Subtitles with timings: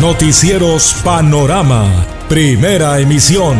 [0.00, 3.56] Noticieros Panorama, primera emisión.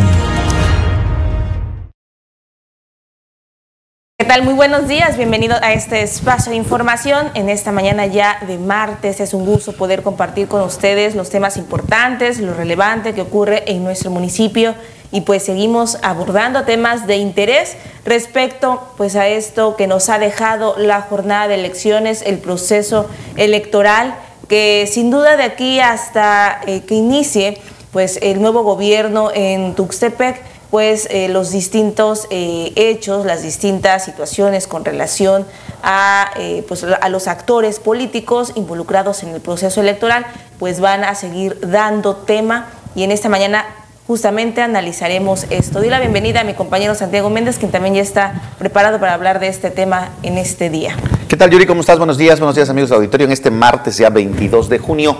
[4.18, 4.42] ¿Qué tal?
[4.42, 7.30] Muy buenos días, bienvenido a este espacio de información.
[7.32, 11.56] En esta mañana ya de martes es un gusto poder compartir con ustedes los temas
[11.56, 14.74] importantes, lo relevante que ocurre en nuestro municipio
[15.10, 20.74] y pues seguimos abordando temas de interés respecto pues a esto que nos ha dejado
[20.76, 24.18] la jornada de elecciones, el proceso electoral
[24.48, 27.58] que sin duda de aquí hasta eh, que inicie
[27.92, 34.66] pues el nuevo gobierno en Tuxtepec, pues eh, los distintos eh, hechos, las distintas situaciones
[34.66, 35.46] con relación
[35.82, 36.32] a,
[36.68, 40.26] pues, a los actores políticos involucrados en el proceso electoral,
[40.58, 42.66] pues van a seguir dando tema.
[42.94, 43.64] Y en esta mañana
[44.06, 45.80] justamente analizaremos esto.
[45.80, 49.40] Doy la bienvenida a mi compañero Santiago Méndez, quien también ya está preparado para hablar
[49.40, 50.96] de este tema en este día.
[51.28, 51.66] ¿Qué tal, Yuri?
[51.66, 51.98] ¿Cómo estás?
[51.98, 53.26] Buenos días, buenos días, amigos de auditorio.
[53.26, 55.16] En este martes, ya 22 de junio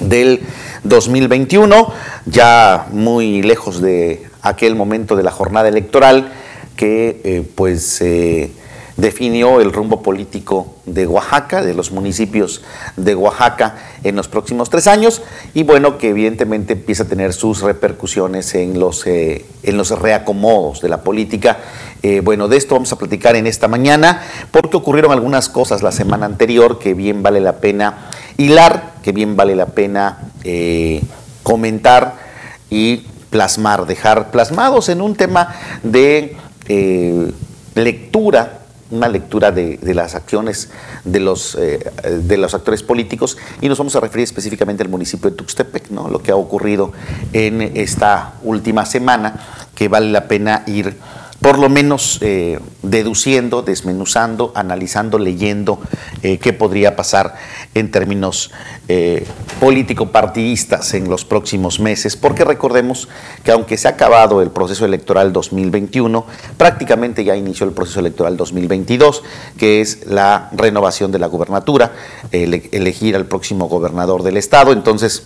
[0.00, 0.40] del
[0.84, 1.92] 2021,
[2.26, 6.32] ya muy lejos de aquel momento de la jornada electoral
[6.76, 8.52] que, eh, pues, eh,
[9.00, 12.62] definió el rumbo político de Oaxaca, de los municipios
[12.96, 15.22] de Oaxaca en los próximos tres años
[15.54, 20.82] y bueno, que evidentemente empieza a tener sus repercusiones en los, eh, en los reacomodos
[20.82, 21.58] de la política.
[22.02, 25.92] Eh, bueno, de esto vamos a platicar en esta mañana porque ocurrieron algunas cosas la
[25.92, 31.02] semana anterior que bien vale la pena hilar, que bien vale la pena eh,
[31.42, 32.16] comentar
[32.68, 36.36] y plasmar, dejar plasmados en un tema de
[37.74, 38.59] lectura
[38.90, 40.70] una lectura de, las acciones
[41.04, 41.90] de los, eh,
[42.22, 46.08] de los actores políticos y nos vamos a referir específicamente al municipio de Tuxtepec, ¿no?
[46.08, 46.92] lo que ha ocurrido
[47.32, 50.96] en esta última semana, que vale la pena ir
[51.40, 55.80] por lo menos eh, deduciendo, desmenuzando, analizando, leyendo
[56.22, 57.34] eh, qué podría pasar
[57.74, 58.50] en términos
[58.88, 59.26] eh,
[59.58, 63.08] político-partidistas en los próximos meses, porque recordemos
[63.42, 66.26] que aunque se ha acabado el proceso electoral 2021,
[66.58, 69.22] prácticamente ya inició el proceso electoral 2022,
[69.56, 71.92] que es la renovación de la gubernatura,
[72.32, 75.24] elegir al próximo gobernador del estado, entonces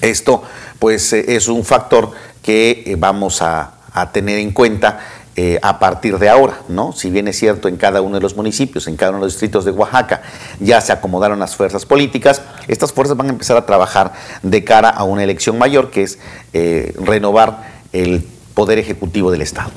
[0.00, 0.42] esto
[0.78, 5.00] pues es un factor que vamos a a tener en cuenta
[5.40, 6.92] eh, a partir de ahora, ¿no?
[6.92, 9.34] Si bien es cierto en cada uno de los municipios, en cada uno de los
[9.34, 10.20] distritos de Oaxaca,
[10.58, 14.88] ya se acomodaron las fuerzas políticas, estas fuerzas van a empezar a trabajar de cara
[14.88, 16.18] a una elección mayor, que es
[16.54, 19.70] eh, renovar el poder ejecutivo del Estado.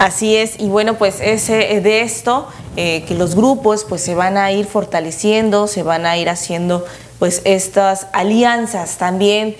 [0.00, 4.38] Así es, y bueno, pues ese, eh, de esto, que los grupos pues se van
[4.38, 6.84] a ir fortaleciendo, se van a ir haciendo
[7.20, 9.54] pues estas alianzas también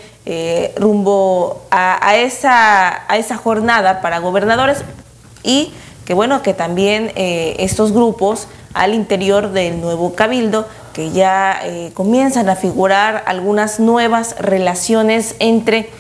[0.77, 4.79] rumbo a, esa, a esa jornada para gobernadores
[5.43, 5.73] y
[6.05, 11.91] que bueno, que también eh, estos grupos al interior del nuevo cabildo, que ya eh,
[11.95, 15.91] comienzan a figurar algunas nuevas relaciones entre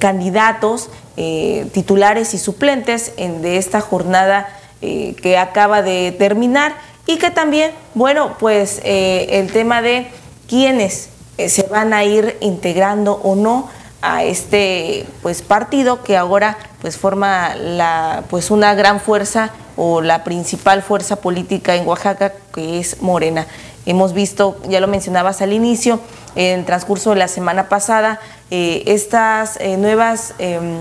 [0.00, 4.48] candidatos, titulares y suplentes en, de esta jornada
[4.80, 6.74] que acaba de terminar
[7.06, 10.08] y que también, bueno, pues el tema de
[10.48, 13.70] quiénes eh, se van a ir integrando o no
[14.02, 20.24] a este pues partido que ahora pues forma la pues una gran fuerza o la
[20.24, 23.46] principal fuerza política en Oaxaca que es Morena.
[23.86, 26.00] Hemos visto, ya lo mencionabas al inicio,
[26.34, 30.78] en el transcurso de la semana pasada, eh, estas eh, nuevas, em,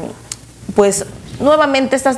[0.76, 1.06] pues
[1.40, 2.18] nuevamente estas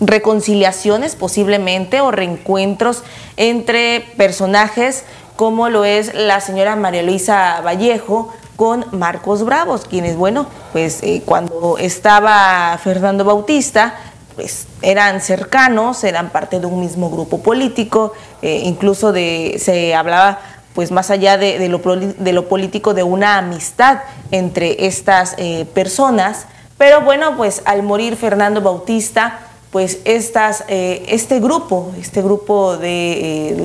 [0.00, 3.02] reconciliaciones posiblemente o reencuentros
[3.36, 5.04] entre personajes
[5.36, 11.22] como lo es la señora María Luisa Vallejo con Marcos Bravos, quienes, bueno, pues eh,
[11.24, 13.94] cuando estaba Fernando Bautista,
[14.34, 20.40] pues eran cercanos, eran parte de un mismo grupo político, eh, incluso de, se hablaba
[20.74, 24.00] pues más allá de, lo, político, de una amistad
[24.32, 26.46] entre estas eh, personas.
[26.78, 29.38] Pero bueno, pues al morir Fernando Bautista,
[29.70, 33.56] pues estas, este grupo, este grupo de,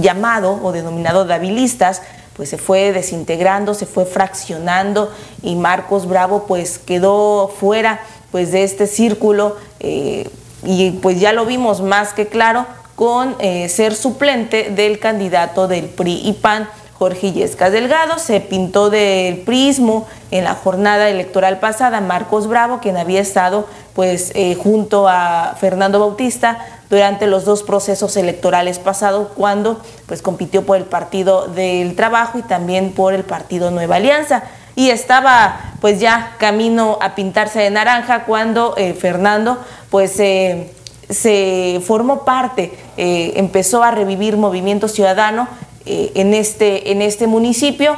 [0.00, 2.02] llamado o denominado davilistas,
[2.36, 5.10] pues se fue desintegrando, se fue fraccionando
[5.42, 8.00] y Marcos Bravo pues quedó fuera
[8.30, 10.28] pues de este círculo eh,
[10.62, 13.36] y pues ya lo vimos más que claro con
[13.68, 16.66] ser suplente del candidato del PRI y PAN
[16.98, 22.96] Jorge Yescas Delgado, se pintó del prismo en la jornada electoral pasada Marcos Bravo, quien
[22.96, 26.58] había estado pues eh, junto a Fernando Bautista
[26.90, 32.42] durante los dos procesos electorales pasados cuando pues compitió por el Partido del Trabajo y
[32.42, 34.44] también por el Partido Nueva Alianza.
[34.74, 39.58] Y estaba pues ya camino a pintarse de naranja cuando eh, Fernando
[39.90, 45.48] pues se formó parte, eh, empezó a revivir Movimiento Ciudadano
[45.86, 47.96] eh, en, este, en este municipio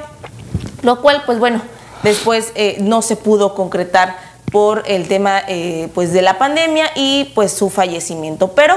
[0.82, 1.60] lo cual, pues bueno,
[2.02, 4.16] después eh, no se pudo concretar
[4.50, 8.52] por el tema eh, pues de la pandemia y pues su fallecimiento.
[8.52, 8.76] Pero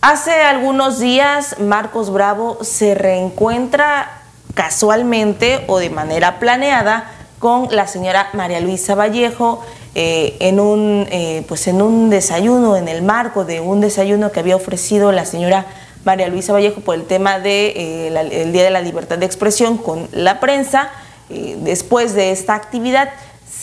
[0.00, 4.22] hace algunos días Marcos Bravo se reencuentra
[4.54, 9.64] casualmente o de manera planeada con la señora María Luisa Vallejo
[9.94, 11.06] eh, en, un,
[11.46, 15.66] pues en un desayuno, en el marco de un desayuno que había ofrecido la señora
[16.04, 20.08] María Luisa Vallejo por el tema del de, Día de la Libertad de Expresión con
[20.12, 20.90] la prensa.
[21.30, 23.08] Eh, después de esta actividad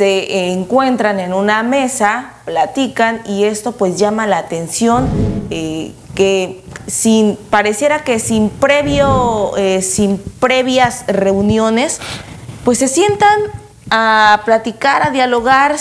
[0.02, 5.08] se encuentran en una mesa, platican y esto pues llama la atención
[5.52, 12.00] eh, que sin pareciera que sin previo eh, sin previas reuniones
[12.66, 13.42] pues se sientan
[13.92, 15.76] a platicar, a dialogar,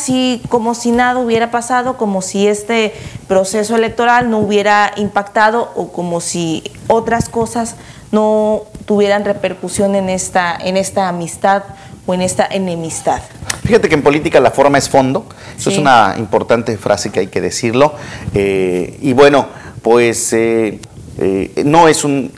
[0.50, 2.92] como si nada hubiera pasado, como si este
[3.26, 7.76] proceso electoral no hubiera impactado o como si otras cosas
[8.12, 11.62] no tuvieran repercusión en esta, en esta amistad
[12.06, 13.20] o en esta enemistad.
[13.64, 15.26] Fíjate que en política la forma es fondo,
[15.56, 17.94] eso es una importante frase que hay que decirlo.
[18.34, 19.48] Eh, y bueno,
[19.82, 20.80] pues eh,
[21.18, 22.32] eh, no es un,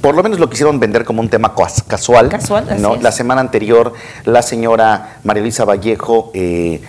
[0.00, 1.54] por lo menos lo quisieron vender como un tema
[1.86, 2.28] casual.
[2.28, 2.96] Casual, ¿no?
[2.96, 3.92] La semana anterior
[4.24, 6.80] la señora María Luisa Vallejo eh,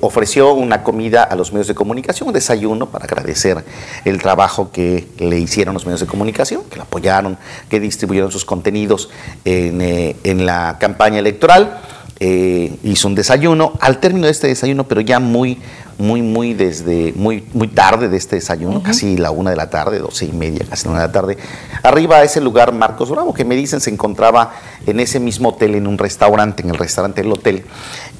[0.00, 3.64] ofreció una comida a los medios de comunicación, un desayuno para agradecer
[4.04, 7.36] el trabajo que le hicieron los medios de comunicación, que la apoyaron,
[7.68, 9.10] que distribuyeron sus contenidos
[9.44, 11.80] en, eh, en la campaña electoral.
[12.18, 15.58] Eh, hizo un desayuno, al término de este desayuno, pero ya muy,
[15.98, 19.98] muy, muy desde, muy, muy tarde de este desayuno, casi la una de la tarde,
[19.98, 21.36] doce y media, casi la una de la tarde,
[21.82, 24.54] arriba a ese lugar Marcos Bravo, que me dicen se encontraba
[24.86, 27.64] en ese mismo hotel, en un restaurante, en el restaurante del hotel,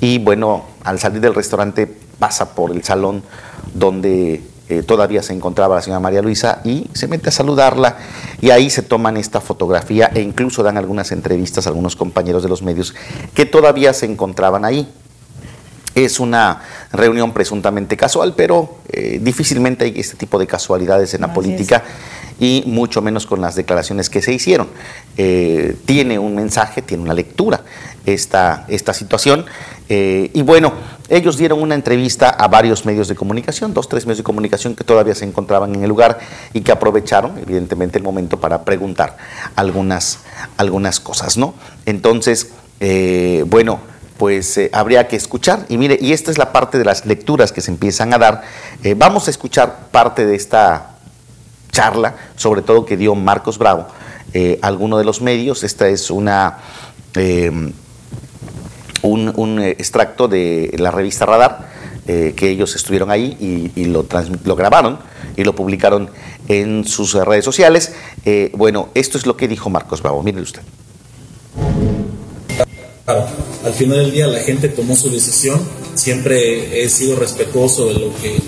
[0.02, 1.86] y bueno, al salir del restaurante
[2.18, 3.22] pasa por el salón
[3.72, 7.98] donde eh, todavía se encontraba la señora María Luisa y se mete a saludarla
[8.40, 12.48] y ahí se toman esta fotografía e incluso dan algunas entrevistas a algunos compañeros de
[12.48, 12.92] los medios
[13.32, 14.88] que todavía se encontraban ahí.
[15.94, 21.32] Es una reunión presuntamente casual, pero eh, difícilmente hay este tipo de casualidades en la
[21.32, 21.84] política
[22.40, 24.68] y mucho menos con las declaraciones que se hicieron.
[25.16, 27.62] Eh, tiene un mensaje, tiene una lectura
[28.04, 29.46] esta, esta situación.
[29.88, 30.72] y bueno,
[31.08, 34.82] ellos dieron una entrevista a varios medios de comunicación, dos, tres medios de comunicación que
[34.82, 36.18] todavía se encontraban en el lugar
[36.52, 39.16] y que aprovecharon, evidentemente, el momento para preguntar
[39.54, 40.20] algunas,
[40.56, 41.54] algunas cosas, ¿no?
[41.84, 42.50] Entonces,
[42.80, 43.78] eh, bueno,
[44.18, 45.66] pues eh, habría que escuchar.
[45.68, 48.42] Y mire, y esta es la parte de las lecturas que se empiezan a dar.
[48.82, 50.96] Eh, vamos a escuchar parte de esta
[51.70, 53.86] charla, sobre todo que dio Marcos Bravo,
[54.60, 55.62] alguno de los medios.
[55.62, 56.58] Esta es una
[59.02, 61.70] un, eh, extracto de la revista Radar,
[62.06, 64.06] eh, que ellos estuvieron ahí y, lo,
[64.56, 64.98] grabaron
[65.36, 66.10] y lo publicaron
[66.48, 67.92] en sus redes sociales.
[68.24, 70.62] Eh, bueno, esto es lo que dijo Marcos Bravo, mire usted.
[73.06, 75.60] al final del día la gente tomó su decisión,
[75.94, 78.40] siempre he sido respetuoso de lo que,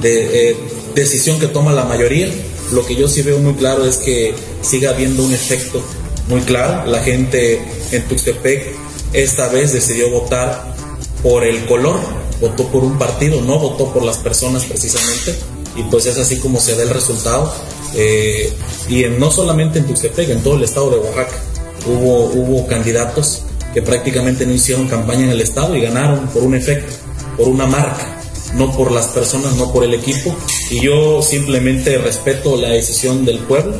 [0.00, 0.56] de
[0.94, 2.28] decisión que toma la mayoría.
[2.72, 5.82] Lo que yo sí veo muy claro es que siga habiendo un efecto
[6.28, 6.90] muy claro.
[6.90, 7.62] La gente
[7.92, 8.85] en Tuxtepec
[9.16, 10.74] esta vez decidió votar
[11.22, 11.98] por el color,
[12.40, 15.34] votó por un partido, no votó por las personas precisamente,
[15.74, 17.52] y pues es así como se da el resultado.
[17.94, 18.52] Eh,
[18.90, 21.36] y no solamente en Tuxtepec, en todo el estado de Oaxaca,
[21.86, 23.42] hubo, hubo candidatos
[23.72, 26.92] que prácticamente no hicieron campaña en el estado y ganaron por un efecto,
[27.38, 28.20] por una marca,
[28.54, 30.34] no por las personas, no por el equipo.
[30.70, 33.76] Y yo simplemente respeto la decisión del pueblo,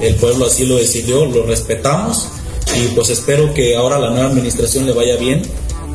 [0.00, 2.28] el pueblo así lo decidió, lo respetamos
[2.76, 5.42] y pues espero que ahora la nueva administración le vaya bien,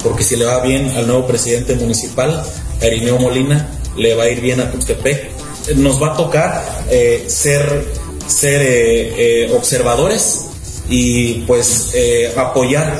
[0.03, 2.43] porque si le va bien al nuevo presidente municipal,
[2.81, 5.29] a Irineo Molina, le va a ir bien a Tuxtepec.
[5.75, 7.85] Nos va a tocar eh, ser,
[8.27, 10.45] ser eh, eh, observadores
[10.89, 11.91] y pues
[12.35, 12.99] apoyar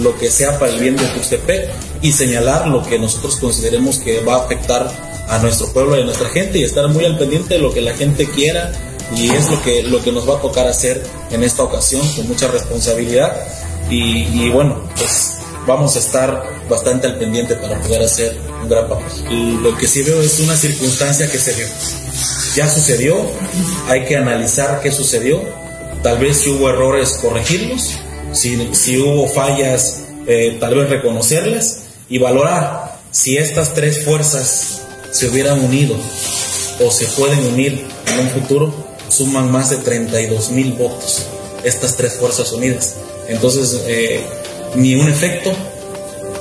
[0.00, 1.70] lo que sea para el bien de Tuxtepec
[2.02, 4.90] y señalar lo que nosotros consideremos que va a afectar
[5.28, 7.80] a nuestro pueblo y a nuestra gente y estar muy al pendiente de lo que
[7.80, 8.72] la gente quiera
[9.16, 12.28] y es lo que, lo que nos va a tocar hacer en esta ocasión con
[12.28, 13.36] mucha responsabilidad
[13.90, 15.34] y, bueno, pues
[15.66, 19.62] vamos a estar bastante al pendiente para poder hacer un gran papel.
[19.62, 21.66] Lo que sí veo es una circunstancia que se dio.
[22.54, 23.16] Ya sucedió,
[23.88, 25.42] hay que analizar qué sucedió,
[26.02, 27.98] tal vez si hubo errores corregirlos,
[28.32, 35.28] si, si hubo fallas eh, tal vez reconocerlas y valorar si estas tres fuerzas se
[35.28, 35.96] hubieran unido
[36.80, 38.81] o se pueden unir en un futuro
[39.12, 41.26] suman más de 32 mil votos,
[41.64, 42.94] estas tres fuerzas unidas.
[43.28, 44.24] Entonces, eh,
[44.74, 45.52] ni un efecto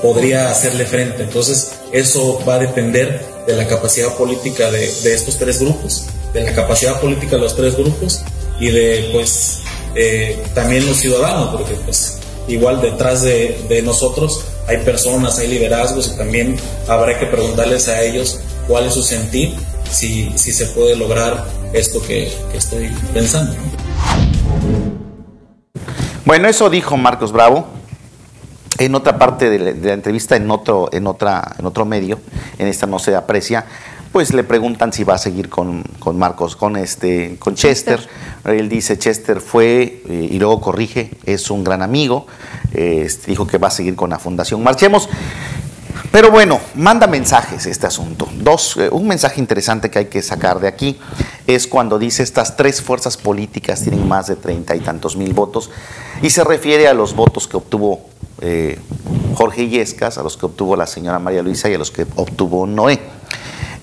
[0.01, 1.23] podría hacerle frente.
[1.23, 6.53] Entonces, eso va a depender de la capacidad política de, estos tres grupos, de la
[6.53, 8.21] capacidad política de los tres grupos
[8.59, 9.59] y de, pues,
[9.95, 16.17] eh, también los ciudadanos, porque, pues, igual detrás de, nosotros hay personas, hay liderazgos y
[16.17, 19.55] también habrá que preguntarles a ellos cuál es su sentir,
[19.91, 23.53] si, si se puede lograr esto que, estoy pensando.
[26.25, 27.67] Bueno, eso dijo Marcos Bravo
[28.77, 32.19] en otra parte de la, entrevista, en otro, en, otra, en otro medio,
[32.57, 33.65] en esta no se aprecia,
[34.11, 35.83] pues le preguntan si va a seguir con,
[36.13, 38.07] Marcos, con, este, con Chester.
[38.45, 42.27] Él dice, Chester fue, eh, y luego corrige, es un gran amigo,
[42.73, 45.09] este, dijo que va a seguir con la Fundación Marchemos.
[46.11, 48.27] Pero bueno, manda mensajes este asunto.
[48.33, 50.99] Dos, eh, un mensaje interesante que hay que sacar de aquí
[51.47, 55.69] es cuando dice estas tres fuerzas políticas tienen más de treinta y tantos mil votos
[56.21, 58.01] y se refiere a los votos que obtuvo
[58.41, 58.77] eh,
[59.35, 62.67] Jorge Illescas, a los que obtuvo la señora María Luisa y a los que obtuvo
[62.67, 62.99] Noé.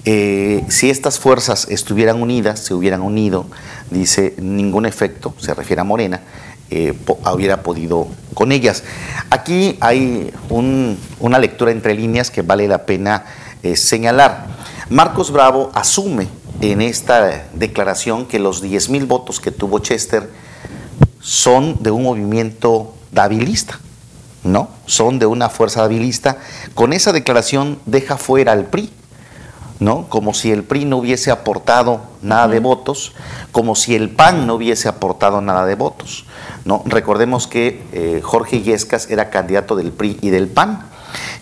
[0.05, 3.47] Eh, si estas fuerzas estuvieran unidas, se hubieran unido,
[3.91, 6.23] dice, ningún efecto, se refiere a Morena,
[6.71, 6.95] eh,
[7.33, 8.85] hubiera podido con ellas.
[9.31, 13.25] Aquí hay una lectura entre líneas que vale la pena
[13.63, 14.47] eh, señalar.
[14.91, 16.29] Marcos Bravo asume
[16.61, 20.31] en esta declaración que los 10 mil votos que tuvo Chester
[21.21, 23.81] son de un movimiento dabilista,
[24.45, 24.69] ¿no?
[24.87, 26.39] Son de una fuerza dabilista.
[26.75, 28.91] Con esa declaración deja fuera al PRI
[29.81, 30.09] ¿no?
[30.09, 33.13] Como si el PRI no hubiese aportado nada de votos,
[33.53, 36.25] como si el PAN no hubiese aportado nada de votos,
[36.65, 36.83] ¿no?
[36.87, 40.87] Recordemos que eh, Jorge Yescas era candidato del PRI y del PAN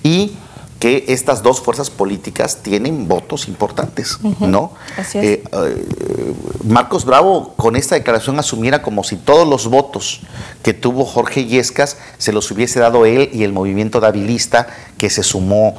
[0.02, 0.36] y
[0.78, 4.72] que estas dos fuerzas políticas tienen votos importantes, ¿no?
[5.14, 10.20] Eh, eh, Marcos Bravo con esta declaración asumiera como si todos los votos
[10.62, 14.66] que tuvo Jorge Yescas se los hubiese dado él y el movimiento davilista
[14.98, 15.76] que se sumó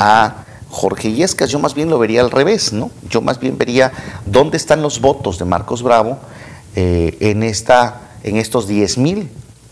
[0.00, 2.90] a Jorge Iescas, yo más bien lo vería al revés, ¿no?
[3.08, 3.92] Yo más bien vería
[4.24, 6.18] dónde están los votos de Marcos Bravo
[6.76, 9.28] eh, en, esta, en estos 10 mil.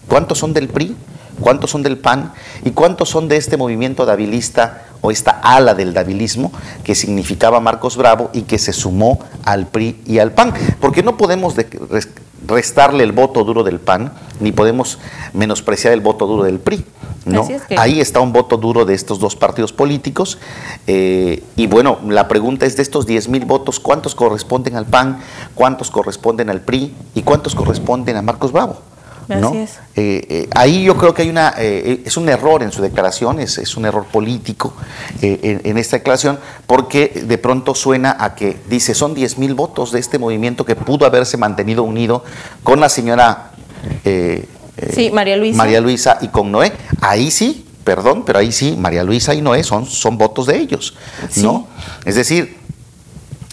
[0.08, 0.96] ¿Cuántos son del PRI?
[1.40, 2.32] ¿Cuántos son del PAN?
[2.64, 6.50] ¿Y cuántos son de este movimiento davilista o esta ala del davilismo
[6.82, 10.52] que significaba Marcos Bravo y que se sumó al PRI y al PAN?
[10.80, 11.54] Porque no podemos
[12.46, 14.98] restarle el voto duro del PAN, ni podemos
[15.32, 16.84] menospreciar el voto duro del PRI.
[17.24, 17.46] ¿No?
[17.76, 20.38] Ahí está un voto duro de estos dos partidos políticos.
[20.86, 25.20] Eh, y bueno, la pregunta es de estos 10 mil votos, ¿cuántos corresponden al PAN?
[25.54, 26.94] ¿Cuántos corresponden al PRI?
[27.14, 28.78] ¿Y cuántos corresponden a Marcos Bravo?
[29.28, 29.52] ¿no?
[29.54, 33.76] Eh, eh, ahí yo creo que hay una es un error en su declaración, es,
[33.76, 34.72] un error político
[35.20, 39.98] en, esta declaración, porque de pronto suena a que dice son 10 mil votos de
[39.98, 42.24] este movimiento que pudo haberse mantenido unido
[42.62, 43.50] con la señora
[44.92, 45.56] sí, María Luisa.
[45.56, 46.72] María Luisa y con Noé.
[47.00, 50.94] Ahí sí, perdón, pero ahí sí, María Luisa y Noé son, son votos de ellos,
[51.36, 51.66] ¿no?
[52.04, 52.56] Es decir,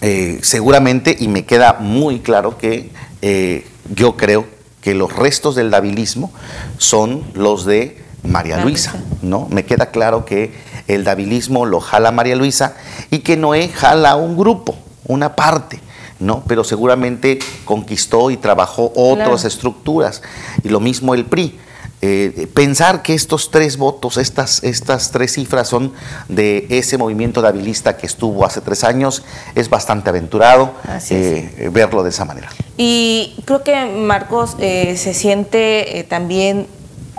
[0.02, 2.90] eh, seguramente, y me queda muy claro que
[3.22, 4.46] eh, yo creo
[4.80, 6.32] que los restos del davilismo
[6.78, 9.48] son los de María Luisa, ¿no?
[9.50, 10.52] Me queda claro que
[10.88, 12.76] el davilismo lo jala María Luisa
[13.10, 14.76] y que Noé jala un grupo,
[15.06, 15.80] una parte.
[16.18, 16.42] ¿no?
[16.46, 20.22] Pero seguramente conquistó y trabajó otras estructuras.
[20.62, 21.58] Y lo mismo el PRI.
[22.02, 25.92] Eh, pensar que estos tres votos, estas, estas tres cifras son
[26.28, 29.22] de ese movimiento dabilista que estuvo hace tres años,
[29.54, 30.72] es bastante aventurado
[31.10, 32.48] eh, verlo de esa manera.
[32.76, 36.66] Y creo que Marcos eh, se siente también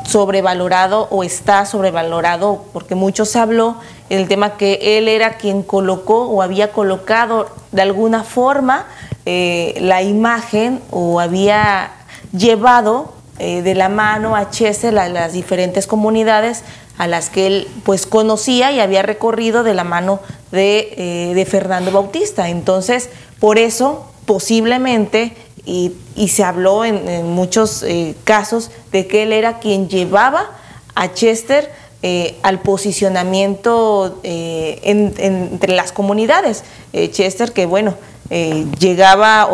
[0.08, 3.78] sobrevalorado o está sobrevalorado, porque muchos habló
[4.10, 8.86] el tema que él era quien colocó o había colocado de alguna forma
[9.26, 11.92] eh, la imagen o había
[12.32, 16.64] llevado eh, de la mano a Chester a las diferentes comunidades
[16.98, 20.20] a las que él pues conocía y había recorrido de la mano
[20.52, 22.50] de, eh, de Fernando Bautista.
[22.50, 25.34] Entonces, por eso posiblemente
[25.66, 25.94] y,
[26.30, 27.86] se habló en, muchos
[28.24, 30.50] casos de que él era quien llevaba
[30.96, 31.70] a Chester
[32.04, 36.64] eh, al posicionamiento eh, entre las comunidades.
[36.94, 37.96] Eh, Chester, que bueno,
[38.30, 39.48] llegaba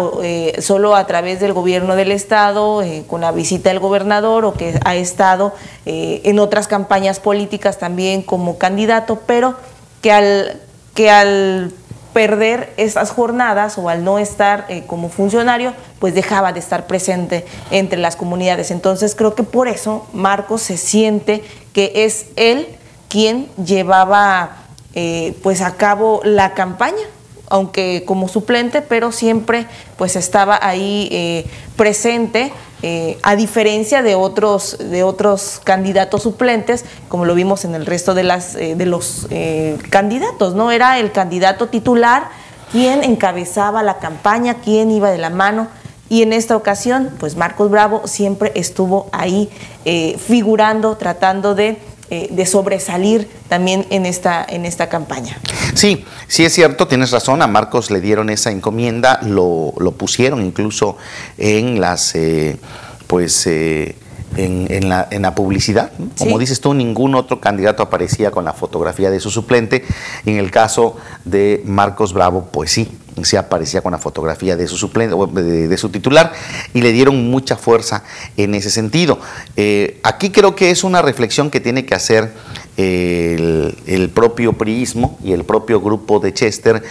[0.60, 4.96] solo a través del gobierno del Estado, con la visita del gobernador, o que ha
[4.96, 5.53] estado
[5.86, 9.56] en otras campañas políticas también como candidato, pero
[10.01, 10.60] que al,
[10.96, 11.72] que al
[12.13, 17.46] perder esas jornadas o al no estar eh, como funcionario, pues dejaba de estar presente
[17.72, 18.72] entre las comunidades.
[18.72, 22.68] Entonces creo que por eso Marcos se siente que es él
[23.10, 24.58] quien llevaba
[24.94, 27.03] eh, pues a cabo la campaña
[27.54, 31.46] aunque como suplente, pero siempre pues estaba ahí eh,
[31.76, 37.86] presente, eh, a diferencia de otros, de otros candidatos suplentes, como lo vimos en el
[37.86, 39.28] resto de, las, eh, de los
[39.92, 40.72] candidatos, ¿no?
[40.72, 42.30] Era el candidato titular
[42.72, 45.68] quien encabezaba la campaña, quien iba de la mano
[46.10, 49.52] Y en esta ocasión, pues Marcos Bravo siempre estuvo ahí
[50.18, 51.78] figurando, tratando de,
[52.13, 55.36] eh, de, sobresalir también en esta, en esta campaña.
[55.74, 60.46] Sí, sí es cierto, tienes razón, a Marcos le dieron esa encomienda, lo, lo pusieron
[60.46, 60.96] incluso
[61.39, 62.58] en las, eh,
[63.08, 63.50] pues...
[64.36, 65.92] En, en, la, en, la, publicidad.
[66.18, 69.86] Como dices tú, ningún otro candidato aparecía con la fotografía de su suplente.
[70.25, 72.90] En el caso de Marcos Bravo, pues sí,
[73.22, 76.34] se aparecía con la fotografía de su suplente, de, su titular,
[76.74, 78.04] y le dieron mucha fuerza
[78.38, 79.20] en ese sentido.
[79.56, 82.34] Eh, aquí creo que es una reflexión que tiene que hacer
[82.78, 86.84] el, el, propio priismo y el propio grupo de Chester.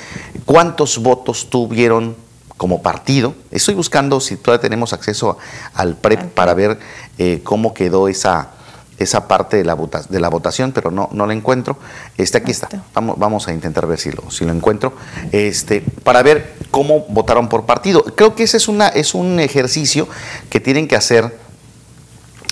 [0.44, 2.14] ¿Cuántos votos tuvieron
[2.62, 3.35] como partido?
[3.50, 5.37] Estoy buscando si todavía tenemos acceso
[5.75, 6.78] al PREP para ver
[7.19, 8.50] eh, cómo quedó esa
[8.99, 9.76] esa parte de la,
[10.09, 11.76] de la votación, pero no, no la encuentro.
[12.16, 12.69] Este, aquí está.
[12.95, 14.92] Vamos, vamos a intentar ver si lo, si lo encuentro.
[15.33, 18.04] Este, para ver cómo votaron por partido.
[18.04, 20.07] Creo que ese es, una, es un ejercicio
[20.49, 21.37] que tienen que hacer.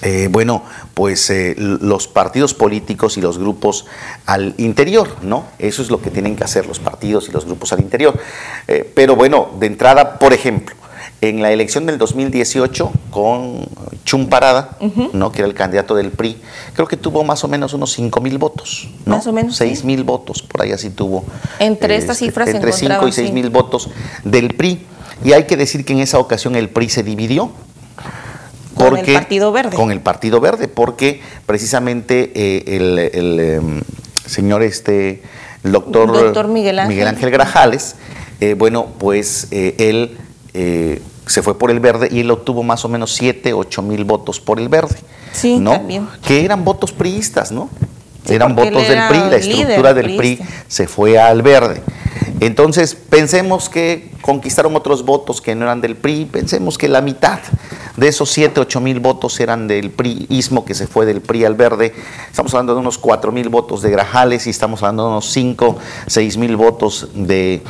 [0.02, 0.62] Eh, bueno,
[0.95, 3.87] pues eh, los partidos políticos y los grupos
[4.26, 5.45] al interior, ¿no?
[5.59, 8.19] Eso es lo que tienen que hacer los partidos y los grupos al interior.
[8.66, 10.75] Eh, pero bueno, de entrada, por ejemplo,
[11.21, 13.69] en la elección del 2018 con
[14.04, 14.78] Chum Parada,
[15.12, 15.30] ¿no?
[15.33, 16.38] que era el candidato del PRI,
[16.73, 18.88] creo que tuvo más o menos unos 5 mil votos.
[19.04, 19.16] ¿no?
[19.16, 19.57] Más o menos.
[19.57, 21.25] 6 mil votos, por ahí así tuvo.
[21.59, 23.90] Entre estas este, cifras Entre 5 y 6 mil votos
[24.25, 24.87] del PRI.
[25.23, 27.52] Y hay que decir que en esa ocasión el PRI se dividió.
[28.88, 29.76] Con el Partido Verde.
[29.76, 33.80] Con el Partido Verde, porque precisamente eh, el, el em,
[34.26, 35.22] señor este,
[35.64, 36.94] el doctor, doctor Miguel, Ángel.
[36.94, 37.96] Miguel Ángel Grajales,
[38.40, 40.16] eh, bueno, pues eh, él
[41.26, 44.40] se fue por el verde y él obtuvo más o menos 7, 8 mil votos
[44.40, 44.96] por el verde.
[45.32, 45.72] Sí, ¿no?
[45.72, 46.08] también.
[46.26, 47.70] Que eran votos priistas, ¿no?
[48.26, 51.82] Sí, eran votos del PRI, la estructura del PRI se fue al verde.
[52.40, 57.38] Entonces, pensemos que conquistaron otros votos que no eran del PRI, pensemos que la mitad
[58.00, 61.54] de esos 7, 8 mil votos eran del PRIismo que se fue del PRI al
[61.54, 61.95] verde.
[62.30, 65.77] Estamos hablando de unos 4 mil votos de Grajales y estamos hablando de unos 5,
[66.07, 67.62] 6 mil votos de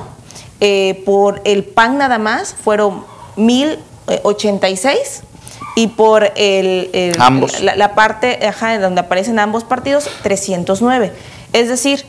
[0.59, 3.03] eh, por el PAN nada más fueron
[3.37, 5.23] 1.086
[5.75, 7.59] y por el, el ambos.
[7.61, 11.11] La, la, parte ajá, donde aparecen ambos partidos, 309.
[11.51, 12.05] Es decir,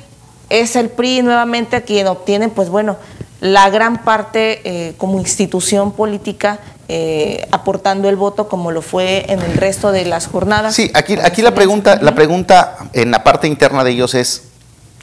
[0.51, 2.99] es el PRI nuevamente quien obtiene, pues bueno,
[3.41, 9.41] la gran parte eh, como institución política eh, aportando el voto como lo fue en
[9.41, 10.75] el resto de las jornadas.
[10.75, 14.43] Sí, aquí, aquí la pregunta, la pregunta en la parte interna de ellos es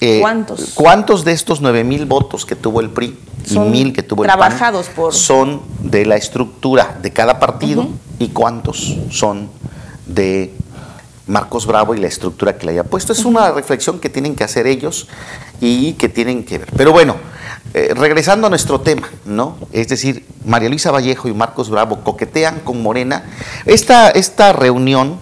[0.03, 0.71] eh, ¿Cuántos?
[0.73, 4.27] ¿Cuántos de estos 9 mil votos que tuvo el PRI y mil que tuvo el
[4.27, 5.13] trabajados PAN por...
[5.13, 7.91] son de la estructura de cada partido uh -huh.
[8.17, 9.49] y cuántos son
[10.07, 10.55] de
[11.31, 13.13] Marcos Bravo y la estructura que le haya puesto?
[13.13, 15.07] Es una reflexión que tienen que hacer ellos
[15.59, 16.69] y que tienen que ver.
[16.75, 17.15] Pero bueno,
[17.73, 19.57] eh, regresando a nuestro tema, ¿no?
[19.71, 23.23] Es decir, María Luisa Vallejo y Marcos Bravo coquetean con Morena.
[23.65, 25.19] Esta, esta reunión,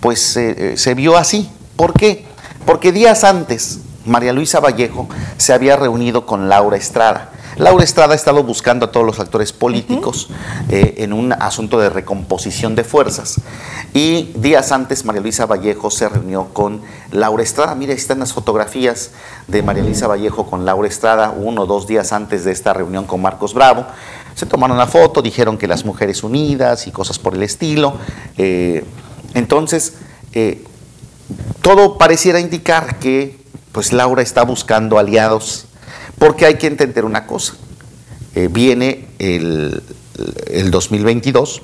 [0.00, 1.50] pues eh, se vio así.
[1.76, 2.24] ¿Por qué?
[2.64, 7.32] Porque días antes María Luisa Vallejo se había reunido con Laura Estrada.
[7.56, 10.66] Laura Estrada ha estado buscando a todos los actores políticos uh -huh.
[10.70, 13.40] eh, en un asunto de recomposición de fuerzas.
[13.94, 17.74] Y días antes María Luisa Vallejo se reunió con Laura Estrada.
[17.74, 19.10] Mira, ahí están las fotografías
[19.48, 23.04] de María Luisa Vallejo con Laura Estrada, uno o dos días antes de esta reunión
[23.04, 23.84] con Marcos Bravo.
[24.34, 27.94] Se tomaron una foto, dijeron que las mujeres unidas y cosas por el estilo.
[28.38, 28.84] Eh,
[29.34, 29.94] entonces,
[30.32, 30.64] eh,
[31.60, 33.38] todo pareciera indicar que
[33.72, 35.66] pues Laura está buscando aliados,
[36.22, 37.54] porque hay que entender una cosa.
[38.36, 39.82] Eh, viene el,
[40.46, 41.62] el, 2022,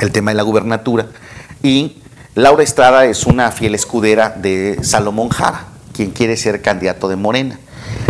[0.00, 1.06] el tema de la gubernatura,
[1.62, 1.98] y
[2.34, 7.60] Laura Estrada es una fiel escudera de Salomón Jara, quien quiere ser candidato de Morena.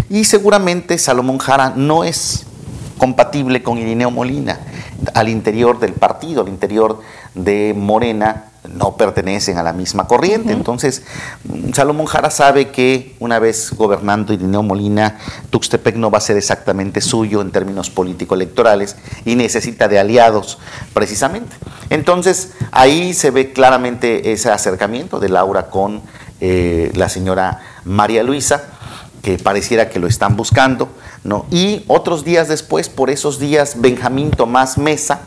[0.09, 2.47] Y seguramente Salomón Jara no es
[2.97, 4.59] compatible con Irineo Molina
[5.13, 7.03] al interior del partido, al interior
[7.35, 10.49] de Morena, no pertenecen a la misma corriente.
[10.49, 10.59] Uh -huh.
[10.59, 11.03] Entonces,
[11.75, 15.19] Salomón Jara sabe que una vez gobernando Irineo Molina,
[15.51, 20.59] Tuxtepec no va a ser exactamente suyo en términos político-electorales y necesita de aliados,
[20.95, 21.57] precisamente.
[21.91, 26.03] Entonces, ahí se ve claramente ese acercamiento de Laura con
[26.41, 28.65] eh, la señora María Luisa
[29.23, 30.89] que pareciera que lo están buscando,
[31.23, 31.47] ¿no?
[31.51, 35.21] Y otros días después, por esos días, Benjamín Tomás Mesa,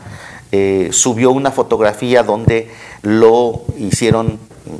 [0.52, 2.70] eh, subió una fotografía donde
[3.06, 4.38] lo hicieron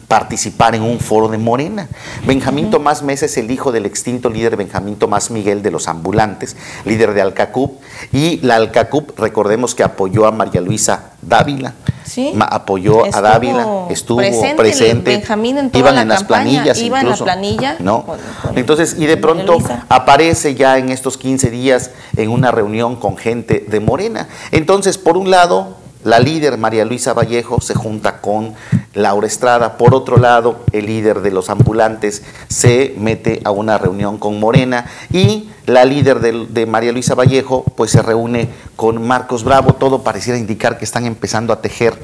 [0.08, 1.86] participar en un foro de Morena.
[2.26, 6.56] Benjamín Tomás Mesa es el hijo del extinto líder Benjamín Tomás Miguel de los Ambulantes,
[6.84, 7.80] líder de Alcacup,
[8.12, 12.32] y la Alcacup, recordemos que apoyó a María Luisa Dávila, Sí.
[12.50, 16.78] apoyó a Dávila, estuvo presente presente, Benjamín en toda iban la en las campaña, planillas
[16.82, 18.04] iba en la planilla ¿no?
[18.06, 19.58] con- con Entonces, y de pronto
[19.88, 24.26] aparece ya en estos 15 días en una reunión con gente de Morena.
[24.50, 28.54] Entonces, por un lado, la líder María Luisa Vallejo se junta con
[28.94, 29.76] Laura Estrada.
[29.76, 34.86] Por otro lado, el líder de los ambulantes se mete a una reunión con Morena
[35.12, 39.72] y la líder de, María Luisa Vallejo pues se reúne con Marcos Bravo.
[39.72, 42.00] Todo pareciera indicar que están empezando a tejer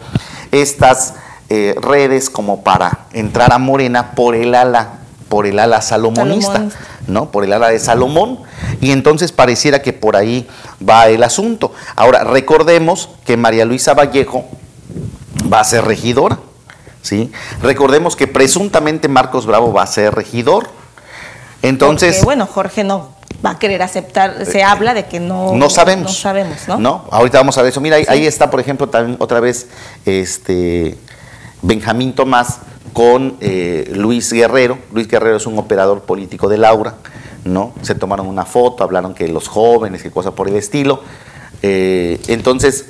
[0.51, 1.15] estas
[1.49, 5.02] eh, redes como para entrar a Morena por el ala
[5.33, 6.66] por el ala salomonista.
[7.07, 7.31] ¿no?
[7.31, 8.40] Por el ala de Salomón.
[8.83, 10.47] Y entonces pareciera que por ahí
[10.87, 11.73] va el asunto.
[11.97, 14.45] Ahora, recordemos que María Luisa Vallejo
[15.51, 16.38] va a ser regidora,
[17.01, 17.33] ¿sí?
[17.62, 20.68] Recordemos que presuntamente Marcos Bravo va a ser regidor.
[21.62, 25.71] Entonces, Porque, bueno, Jorge no va a querer aceptar, se habla de que no, no
[25.71, 26.09] sabemos.
[26.09, 27.07] No sabemos, ¿no?
[27.11, 27.81] ahorita vamos a ver eso.
[27.81, 29.68] Mira, ahí, ahí está, por ejemplo, también otra vez
[30.05, 30.99] este
[31.62, 32.59] Benjamín Tomás
[32.92, 34.79] con eh, Luis Guerrero.
[34.92, 36.94] Luis Guerrero es un operador político de Laura,
[37.44, 37.72] ¿no?
[37.83, 41.03] Se tomaron una foto, hablaron que los jóvenes y cosas por el estilo.
[41.62, 42.87] Eh, entonces,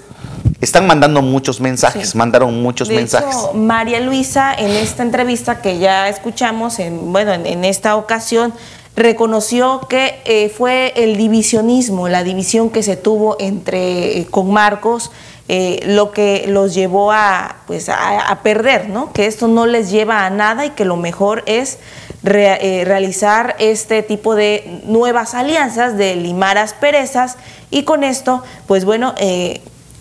[0.61, 2.18] están mandando muchos mensajes, Sí.
[2.18, 3.35] mandaron muchos de mensajes.
[3.37, 8.52] Hecho, María Luisa, en esta entrevista que ya escuchamos, en, bueno, en, en esta ocasión,
[8.96, 15.11] reconoció que eh, fue el divisionismo, la división que se tuvo entre eh, con Marcos,
[15.48, 19.12] eh, lo que los llevó a, pues, a, perder, ¿no?
[19.12, 21.78] Que esto no les lleva a nada y que lo mejor es
[22.22, 27.37] re- realizar este tipo de nuevas alianzas, de limar asperezas
[27.70, 29.14] y con esto, pues bueno,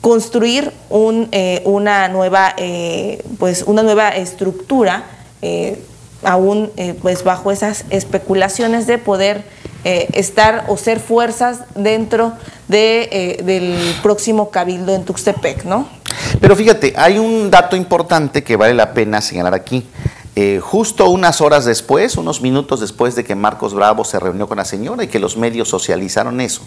[0.02, 1.30] construir un,
[1.66, 2.56] una nueva
[3.40, 5.06] pues una nueva estructura
[6.24, 9.44] aún eh, pues bajo esas especulaciones de poder
[9.84, 12.34] eh, estar o ser fuerzas dentro
[12.68, 15.88] de, eh, del próximo cabildo en Tuxtepec, ¿no?
[16.40, 19.86] Pero fíjate, hay un dato importante que vale la pena señalar aquí.
[20.62, 24.66] Justo unas horas después, unos minutos después de que Marcos Bravo se reunió con la
[24.66, 26.64] señora y que los medios socializaron eso,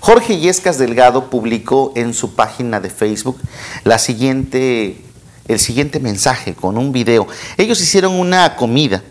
[0.00, 3.38] Jorge Yescas Delgado publicó en su página de Facebook
[3.84, 5.03] la siguiente,
[5.48, 7.26] el siguiente mensaje con un video.
[7.56, 9.02] Ellos hicieron una comida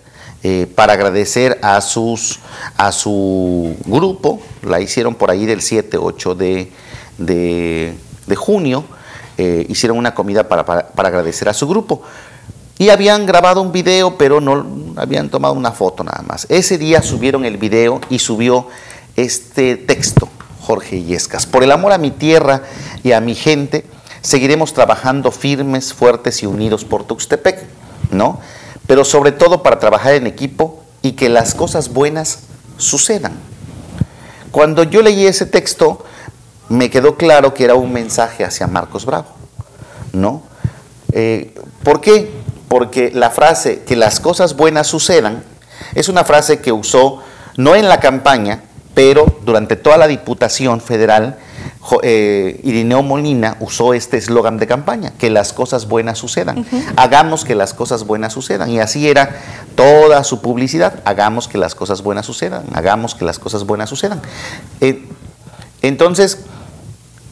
[0.46, 2.40] eh, para agradecer a, sus,
[2.76, 6.72] a su grupo, la hicieron por ahí del 7, 8 de,
[7.18, 8.84] de, junio,
[9.38, 12.02] eh, hicieron una comida para, para, para agradecer a su grupo.
[12.78, 14.66] Y habían grabado un video, pero no
[14.98, 16.48] habían tomado una foto nada más.
[16.50, 18.68] Ese día subieron el video y subió
[19.16, 20.28] este texto,
[20.60, 21.46] Jorge Yescas.
[21.46, 22.64] Por el amor a mi tierra
[23.04, 23.86] y a mi gente,
[24.24, 27.64] seguiremos trabajando firmes, fuertes y unidos por Tuxtepec,
[28.10, 28.40] ¿no?
[28.88, 32.40] Pero sobre todo para trabajar en equipo y que las cosas buenas
[32.78, 33.34] sucedan.
[34.52, 36.06] Cuando yo leí ese texto,
[36.70, 39.28] me quedó claro que era un mensaje hacia Marcos Bravo,
[40.14, 40.42] ¿no?
[41.12, 42.32] Eh, ¿Por qué?
[42.70, 45.44] Porque la frase que las cosas buenas sucedan
[45.96, 47.20] es una frase que usó
[47.58, 51.38] no en la campaña, pero durante toda la Diputación Federal,
[52.02, 56.66] eh, Irineo Molina usó este eslogan de campaña, que las cosas buenas sucedan.
[56.96, 58.70] Hagamos que las cosas buenas sucedan.
[58.70, 59.42] Y así era
[59.76, 61.02] toda su publicidad.
[61.06, 62.64] Hagamos que las cosas buenas sucedan.
[62.74, 64.22] Hagamos que las cosas buenas sucedan.
[64.80, 65.06] Eh,
[65.82, 66.46] entonces,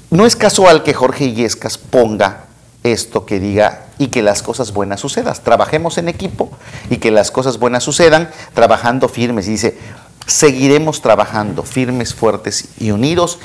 [0.10, 2.46] no es casual que Jorge Illescas ponga
[2.84, 5.36] esto que diga y que las cosas buenas sucedan.
[5.44, 6.52] Trabajemos en equipo
[6.90, 9.48] y que las cosas buenas sucedan trabajando firmes.
[9.48, 9.78] Y dice,
[10.28, 13.40] seguiremos trabajando firmes, fuertes y unidos.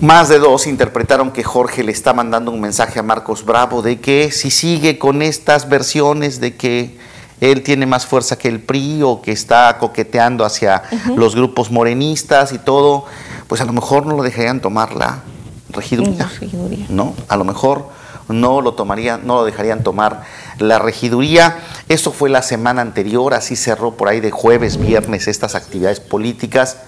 [0.00, 4.00] Más de dos interpretaron que Jorge le está mandando un mensaje a Marcos Bravo de
[4.00, 6.98] que si sigue con estas versiones de que
[7.40, 10.82] él tiene más fuerza que el PRI o que está coqueteando hacia
[11.16, 13.06] los grupos morenistas y todo,
[13.46, 15.22] pues a lo mejor no lo dejarían tomar la
[15.70, 16.18] regiduría.
[16.18, 16.86] La regiduría.
[16.88, 17.14] ¿no?
[17.28, 17.88] A lo mejor
[18.32, 20.24] no lo tomarían, no lo dejarían tomar
[20.58, 21.58] la regiduría.
[21.88, 26.78] Eso fue la semana anterior, así cerró por ahí de jueves, viernes estas actividades políticas,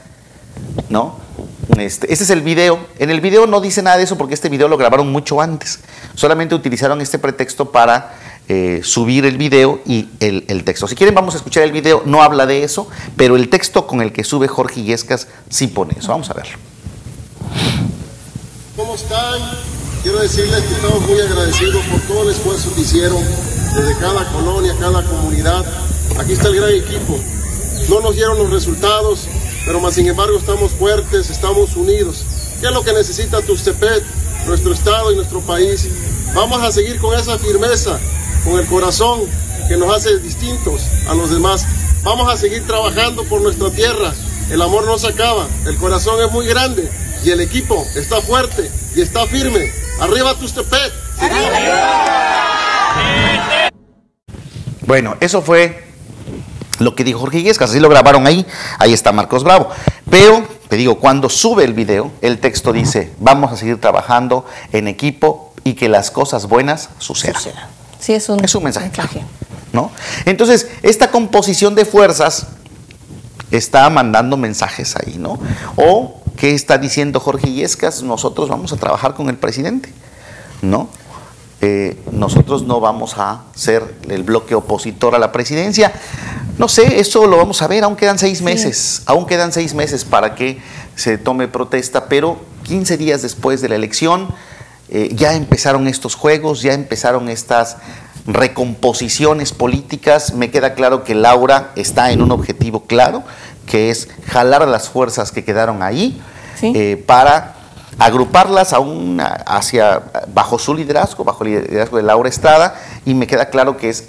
[0.88, 1.16] ¿no?
[1.78, 2.78] Este, este es el video.
[2.98, 5.80] En el video no dice nada de eso porque este video lo grabaron mucho antes.
[6.14, 8.14] Solamente utilizaron este pretexto para
[8.48, 10.86] eh, subir el video y el, el texto.
[10.86, 14.02] Si quieren vamos a escuchar el video, no habla de eso, pero el texto con
[14.02, 16.08] el que sube Jorge Illescas sí pone eso.
[16.08, 16.58] Vamos a verlo.
[18.76, 19.40] ¿Cómo están?
[20.02, 23.22] Quiero decirles que estamos muy agradecidos por todo el esfuerzo que hicieron
[23.72, 25.64] desde cada colonia, cada comunidad.
[26.18, 27.20] Aquí está el gran equipo.
[27.88, 29.28] No nos dieron los resultados,
[29.64, 32.24] pero más sin embargo estamos fuertes, estamos unidos.
[32.60, 34.02] ¿Qué es lo que necesita Tuxtepec,
[34.48, 35.86] nuestro estado y nuestro país?
[36.34, 38.00] Vamos a seguir con esa firmeza,
[38.42, 39.20] con el corazón,
[39.68, 41.64] que nos hace distintos a los demás.
[42.02, 44.12] Vamos a seguir trabajando por nuestra tierra.
[44.50, 46.90] El amor no se acaba, el corazón es muy grande
[47.24, 49.81] y el equipo está fuerte y está firme.
[50.00, 50.92] Arriba Tustepet.
[54.86, 55.84] Bueno, eso fue
[56.78, 58.44] lo que dijo Jorge Iglesias, así lo grabaron ahí,
[58.78, 59.68] ahí está Marcos Bravo.
[60.10, 64.88] Pero, te digo, cuando sube el video, el texto dice, vamos a seguir trabajando en
[64.88, 67.40] equipo y que las cosas buenas sucedan.
[68.00, 68.90] Sí, es un, es un mensaje.
[69.72, 69.90] ¿no?
[70.24, 72.48] Entonces, esta composición de fuerzas
[73.50, 75.38] está mandando mensajes ahí, ¿no?
[75.76, 78.02] O, ¿qué está diciendo Jorge Iglesias?
[78.02, 79.92] Nosotros vamos a trabajar con el presidente,
[80.60, 80.88] ¿no?
[81.60, 85.92] Eh, nosotros no vamos a ser el bloque opositor a la presidencia.
[86.58, 90.04] No sé, eso lo vamos a ver, aún quedan seis meses, aún quedan seis meses
[90.04, 90.60] para que
[90.96, 94.26] se tome protesta, pero 15 días después de la elección
[94.88, 97.76] eh, ya empezaron estos juegos, ya empezaron estas
[98.26, 100.34] recomposiciones políticas.
[100.34, 103.22] Me queda claro que Laura está en un objetivo claro,
[103.64, 106.20] que es jalar a las fuerzas que quedaron ahí
[106.62, 107.54] eh, para
[107.98, 108.74] agruparlas
[109.46, 113.88] hacia, bajo su liderazgo, bajo el liderazgo de Laura Estrada, y me queda claro que
[113.88, 114.04] es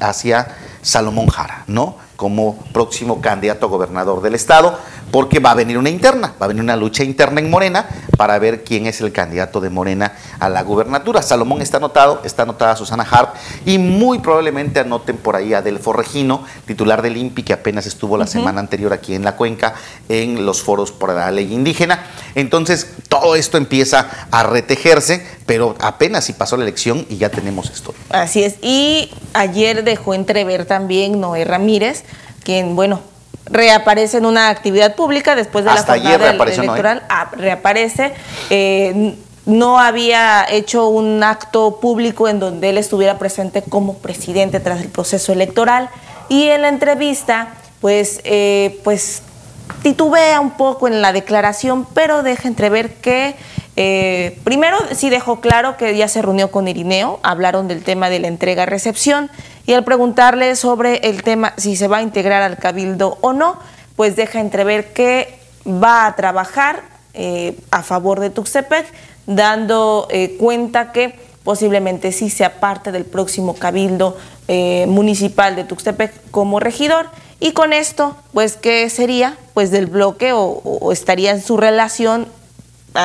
[0.00, 0.48] hacia
[0.82, 1.96] Salomón Jara, ¿no?
[2.16, 4.78] Como próximo candidato a gobernador del estado,
[5.10, 8.38] porque va a venir una interna, va a venir una lucha interna en Morena para
[8.38, 11.22] ver quién es el candidato de Morena a la gubernatura.
[11.22, 15.92] Salomón está anotado, está anotada Susana Harp y muy probablemente anoten por ahí a Delfo
[15.92, 19.74] Regino, titular del INPI, que apenas estuvo la semana anterior aquí en la cuenca
[20.08, 22.06] en los foros por la ley indígena.
[22.34, 27.70] Entonces, todo esto empieza a retejerse, pero apenas si pasó la elección y ya tenemos
[27.70, 27.94] esto.
[28.10, 28.56] Así es.
[28.62, 32.04] Y ayer dejó entrever también Noé Ramírez,
[32.44, 33.00] quien, bueno,
[33.50, 38.12] reaparece en una actividad pública después de la jornada electoral, ah, reaparece.
[38.50, 39.14] Eh,
[39.46, 44.88] no había hecho un acto público en donde él estuviera presente como presidente tras el
[44.88, 45.88] proceso electoral.
[46.28, 49.22] Y en la entrevista pues, eh, pues
[49.82, 53.36] titubea un poco en la declaración, pero deja entrever que
[53.80, 58.18] eh, primero sí dejó claro que ya se reunió con Irineo, hablaron del tema de
[58.18, 59.30] la entrega-recepción
[59.66, 63.56] y al preguntarle sobre el tema si se va a integrar al cabildo o no,
[63.94, 66.82] pues deja entrever que va a trabajar
[67.14, 68.84] eh, a favor de Tuxtepec,
[69.26, 71.14] dando eh, cuenta que
[71.44, 74.16] posiblemente sí sea parte del próximo cabildo
[74.88, 77.06] municipal de Tuxtepec como regidor.
[77.38, 79.36] Y con esto, pues, ¿qué sería?
[79.54, 82.26] Pues del bloque o estaría en su relación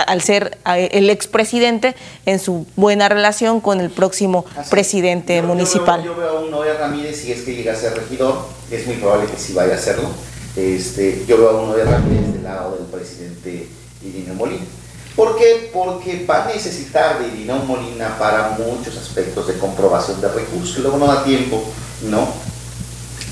[0.01, 6.03] al ser el expresidente en su buena relación con el próximo presidente municipal.
[6.03, 8.95] Yo veo, a un Noé Ramírez, si es que llega a ser regidor, es muy
[8.95, 10.09] probable que sí vaya a hacerlo.
[10.55, 13.67] Este, yo veo a un Noé Ramírez del lado del presidente
[14.03, 14.65] Irineo Molina.
[15.15, 15.69] ¿Por qué?
[15.71, 20.81] Porque va a necesitar de Irineo Molina para muchos aspectos de comprobación de recursos, que
[20.81, 21.63] luego no da tiempo,
[22.09, 22.27] ¿no?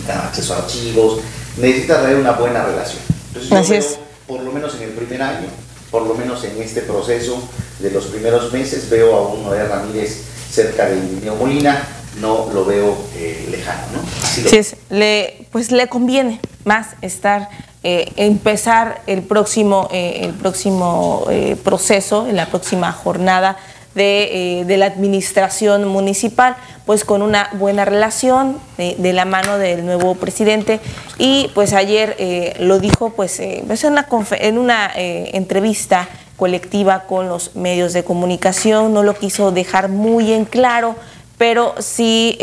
[0.10, 1.20] acceso a archivos,
[1.58, 3.02] necesita tener una buena relación.
[3.36, 5.48] Entonces, por lo menos en el primer año,
[5.92, 7.38] por lo menos en este proceso
[7.80, 11.86] de los primeros meses, veo a un Noé Ramírez cerca de Ingenio Molina,
[12.20, 14.00] no lo veo eh, lejano, ¿no?
[14.28, 17.50] sí, es, le, pues le conviene más estar,
[17.84, 21.26] eh, empezar el próximo, eh, el próximo
[21.64, 23.58] proceso, en la próxima jornada
[23.96, 26.56] de, de, la administración municipal,
[26.92, 30.82] pues con una buena relación de, la mano del nuevo presidente.
[31.18, 36.10] Y pues ayer eh, lo dijo pues, eh, pues en una, en una eh, entrevista
[36.36, 40.98] colectiva con los medios de comunicación, no lo quiso dejar muy en claro,
[41.38, 42.38] pero sí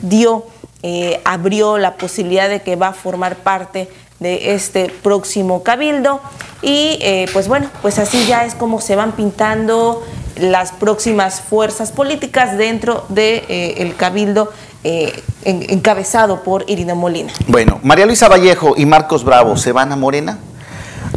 [0.00, 0.46] dio,
[1.24, 3.88] abrió la posibilidad de que va a formar parte
[4.20, 6.20] de este próximo cabildo
[6.62, 7.00] y
[7.32, 10.04] pues bueno, pues así ya es como se van pintando
[10.36, 14.52] las próximas fuerzas políticas dentro del de, eh, cabildo
[14.84, 17.32] eh, encabezado por Irina Molina.
[17.46, 20.38] Bueno, María Luisa Vallejo y Marcos Bravo se van a Morena.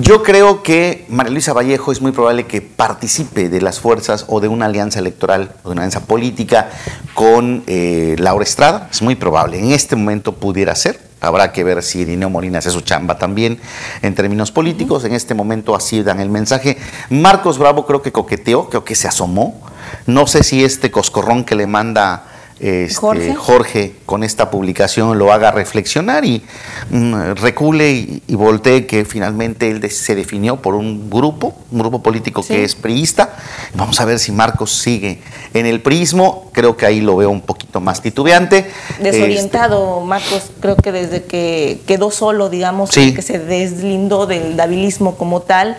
[0.02, 4.42] Yo creo que María Luisa Vallejo es muy probable que participe de las fuerzas o
[4.42, 6.70] de una alianza electoral o de una alianza política
[7.14, 8.90] con eh, Laura Estrada.
[8.92, 9.58] Es muy probable.
[9.58, 11.05] En este momento pudiera ser.
[11.26, 13.60] Habrá que ver si Irineo Molina hace su chamba también
[14.02, 15.04] en términos políticos.
[15.06, 16.78] En este momento así dan el mensaje.
[17.10, 19.60] Marcos Bravo creo que coqueteó, creo que se asomó.
[20.06, 23.96] No sé si este coscorrón que le manda este, Jorge.
[24.06, 26.42] con esta publicación lo haga reflexionar y
[26.90, 27.92] mm, recule
[28.26, 32.76] y, voltee que finalmente él se definió por un grupo, un grupo político que es
[32.76, 33.36] priista.
[33.74, 35.20] Vamos a ver si Marcos sigue
[35.54, 38.72] en el prismo, creo que ahí lo veo un poquito más titubeante.
[39.00, 45.16] Desorientado, este, Marcos, creo que desde que quedó solo, digamos, que se deslindó del davilismo
[45.18, 45.78] como tal,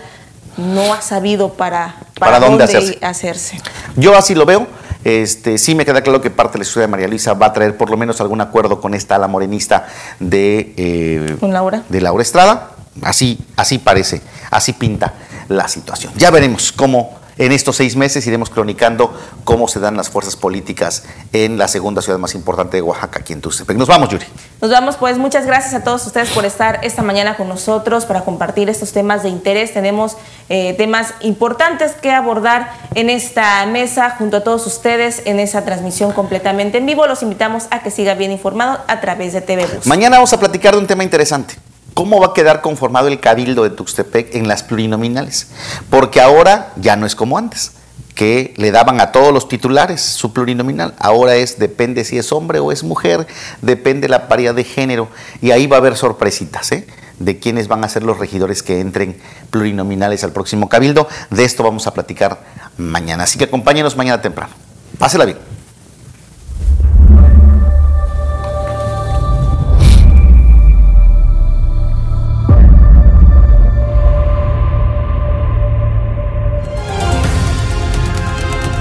[0.57, 2.97] no ha sabido para, para, dónde, hacerse.
[3.01, 3.61] hacerse.
[3.95, 4.67] Yo así lo veo
[5.03, 7.53] Este, sí me queda claro que parte de la ciudad de María Luisa va a
[7.53, 9.87] traer por lo menos algún acuerdo con esta ala morenista
[10.19, 11.83] de, eh, Laura?
[11.87, 12.71] de Laura Estrada.
[13.03, 15.13] Así, así parece, así pinta
[15.49, 16.13] la situación.
[16.15, 21.03] Ya veremos cómo en estos seis meses iremos cronicando cómo se dan las fuerzas políticas
[21.33, 23.77] en la segunda ciudad más importante de Oaxaca, aquí en Tuxtepec.
[23.77, 24.25] Nos vamos, Yuri.
[24.61, 28.21] Nos vamos, pues muchas gracias a todos ustedes por estar esta mañana con nosotros para
[28.21, 29.73] compartir estos temas de interés.
[29.73, 30.17] Tenemos
[30.49, 36.11] eh, temas importantes que abordar en esta mesa junto a todos ustedes en esa transmisión
[36.11, 37.05] completamente en vivo.
[37.07, 39.85] Los invitamos a que siga bien informado a través de TV Bus.
[39.85, 41.55] Mañana vamos a platicar de un tema interesante.
[41.97, 45.47] ¿Cómo va a quedar conformado el cabildo de Tuxtepec en las plurinominales?
[45.89, 47.71] Porque ahora ya no es como antes,
[48.13, 50.93] que le daban a todos los titulares su plurinominal.
[50.99, 53.25] Ahora es, depende si es hombre o es mujer,
[53.63, 55.07] depende la paridad de género.
[55.41, 56.85] Y ahí va a haber sorpresitas, ¿eh?
[57.17, 61.07] de quiénes van a ser los regidores que entren plurinominales al próximo cabildo.
[61.31, 62.43] De esto vamos a platicar
[62.77, 63.23] mañana.
[63.23, 64.53] Así que acompáñenos mañana temprano.
[64.99, 65.56] Pásela bien.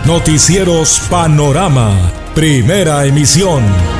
[0.06, 3.95] Noticieros Panorama, primera emisión.